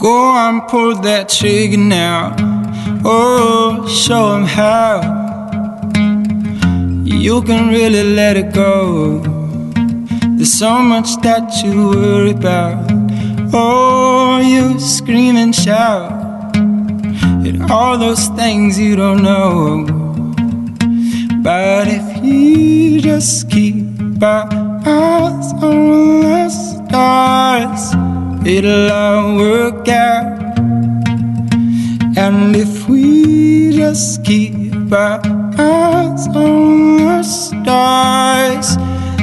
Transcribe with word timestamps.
Go 0.00 0.34
and 0.34 0.66
pull 0.66 0.94
that 1.02 1.28
trigger 1.28 1.76
now. 1.76 2.34
Oh, 3.04 3.86
show 3.86 4.34
'em 4.34 4.46
how. 4.46 5.02
You 7.04 7.42
can 7.42 7.68
really 7.68 8.02
let 8.02 8.38
it 8.38 8.54
go. 8.54 9.20
There's 10.36 10.54
so 10.54 10.78
much 10.78 11.20
that 11.20 11.62
you 11.62 11.90
worry 11.90 12.30
about. 12.30 12.90
Oh, 13.52 14.38
you 14.38 14.80
scream 14.80 15.36
and 15.36 15.54
shout 15.54 16.12
at 17.46 17.70
all 17.70 17.98
those 17.98 18.28
things 18.28 18.78
you 18.78 18.96
don't 18.96 19.22
know. 19.22 19.84
But 21.42 21.88
if 21.88 22.24
you 22.24 23.02
just 23.02 23.50
keep 23.50 24.22
our 24.22 24.48
eyes 24.86 25.52
on 25.60 26.22
the 26.22 26.48
stars, 26.48 28.09
it'll 28.46 28.90
all 28.90 29.36
work 29.36 29.88
out. 29.88 30.58
And 32.16 32.56
if 32.56 32.88
we 32.88 33.72
just 33.76 34.24
keep 34.24 34.92
our 34.92 35.20
eyes 35.58 36.26
on 36.28 36.96
the 36.96 37.22
stars, 37.22 38.76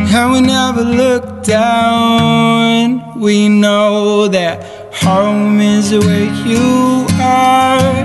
and 0.09 0.31
we 0.33 0.41
never 0.41 0.83
look 0.83 1.43
down, 1.43 3.19
we 3.19 3.49
know 3.49 4.27
that 4.27 4.63
home 4.93 5.59
is 5.59 5.91
where 5.91 6.31
you 6.45 7.05
are, 7.19 8.03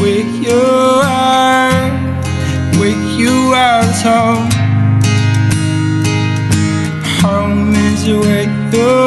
where 0.00 0.26
you 0.44 0.62
are, 1.04 1.90
where 2.78 2.98
you 3.18 3.52
are 3.54 3.84
home. 4.02 4.50
Home 7.20 7.74
is 7.74 8.08
where 8.08 8.44
you 8.44 8.80
are, 8.80 8.99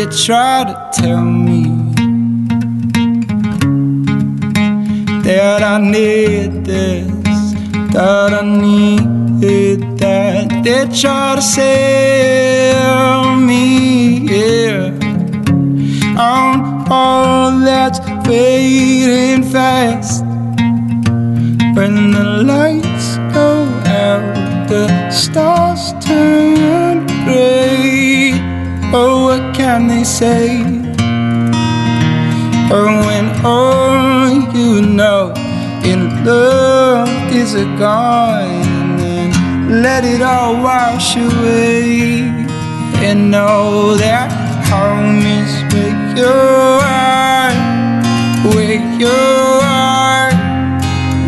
They 0.00 0.06
try 0.06 0.64
to 0.64 0.74
tell 0.98 1.20
me 1.20 1.64
that 5.24 5.62
I 5.62 5.78
need 5.78 6.64
this, 6.64 7.52
that 7.92 8.32
I 8.32 8.40
need 8.40 9.98
that. 9.98 10.64
They 10.64 10.86
try 10.98 11.34
to 11.36 11.42
sell 11.42 13.36
me, 13.36 14.20
yeah, 14.20 14.88
on 16.18 16.86
all 16.90 17.60
that's 17.60 17.98
fading 18.26 19.42
fast. 19.50 20.24
When 21.76 22.12
the 22.12 22.24
lights 22.46 23.18
go 23.34 23.66
out, 23.84 24.66
the 24.66 25.10
stars 25.10 25.92
turn 26.02 27.06
gray. 27.26 28.32
Oh, 28.92 29.49
can 29.70 29.86
they 29.86 30.02
say? 30.02 30.46
Or 32.74 32.86
when 33.06 33.26
all 33.44 34.28
you 34.56 34.82
know 34.98 35.32
in 35.90 36.00
love 36.24 37.08
is 37.42 37.54
a 37.54 37.66
gone 37.78 38.98
and 39.14 39.32
let 39.86 40.02
it 40.04 40.22
all 40.22 40.54
wash 40.68 41.16
away 41.16 42.22
and 43.06 43.30
know 43.30 43.94
that 43.94 44.28
home 44.72 45.22
is 45.40 45.52
where 45.72 45.98
you 46.18 46.36
are, 47.06 47.54
where 48.52 48.80
you 49.02 49.20
are, 49.86 50.30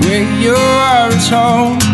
where 0.02 0.26
you 0.44 0.56
are 0.90 1.10
is. 1.12 1.28
Home 1.30 1.91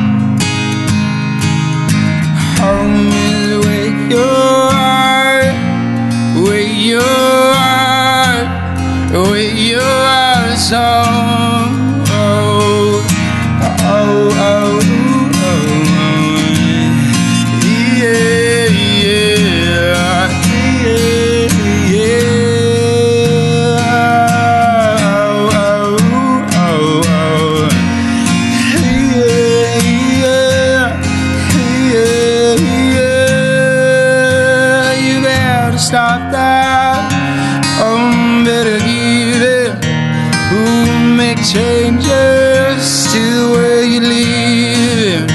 changes 41.45 43.07
to 43.13 43.21
the 43.21 43.47
way 43.55 43.87
you 43.87 44.01
live? 44.01 45.27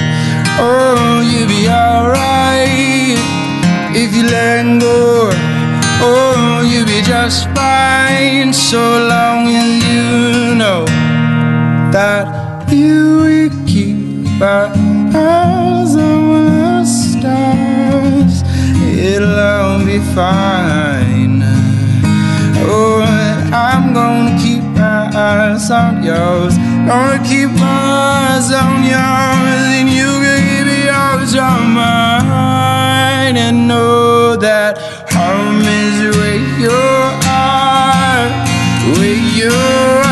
Oh, 0.60 1.22
you'll 1.22 1.48
be 1.48 1.68
alright 1.68 3.18
if 3.96 4.16
you 4.16 4.24
let 4.24 4.82
go. 4.82 5.30
Oh, 6.02 6.62
you'll 6.66 6.86
be 6.86 7.02
just 7.02 7.48
fine 7.56 8.52
so 8.54 9.08
long 9.08 9.48
as 9.48 9.84
you 9.86 10.56
know 10.56 10.86
that 11.92 12.72
you 12.72 13.18
will 13.24 13.66
keep 13.66 14.42
our 14.42 14.68
eyes 15.16 15.96
on 15.96 16.82
the 16.82 16.86
stars. 16.86 18.44
It'll 18.98 19.40
all 19.40 19.86
be 19.86 20.00
fine. 20.14 21.13
yours. 26.04 26.58
Gonna 26.88 27.24
keep 27.24 27.50
my 27.52 28.36
eyes 28.36 28.52
on 28.52 28.84
yours, 28.84 29.66
and 29.80 29.90
you 29.90 30.10
can 30.24 30.42
keep 30.50 30.68
yours 30.92 31.36
on 31.36 31.62
mine. 31.74 33.38
And 33.38 33.68
know 33.68 34.36
that 34.36 34.78
home 35.12 35.62
is 35.62 36.16
where 36.16 36.42
you 36.60 36.82
are, 37.26 38.28
where 38.98 39.22
you 39.40 40.03